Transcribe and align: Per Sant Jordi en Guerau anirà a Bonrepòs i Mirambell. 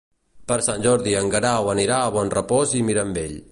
Per 0.51 0.55
Sant 0.67 0.85
Jordi 0.85 1.13
en 1.19 1.29
Guerau 1.35 1.71
anirà 1.75 2.01
a 2.05 2.09
Bonrepòs 2.17 2.77
i 2.81 2.85
Mirambell. 2.91 3.41